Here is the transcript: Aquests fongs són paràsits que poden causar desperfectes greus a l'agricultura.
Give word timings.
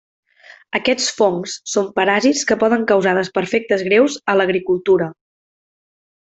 Aquests 0.77 1.09
fongs 1.19 1.53
són 1.73 1.91
paràsits 1.99 2.41
que 2.53 2.57
poden 2.65 2.87
causar 2.93 3.15
desperfectes 3.21 3.87
greus 3.91 4.19
a 4.35 4.39
l'agricultura. 4.41 5.15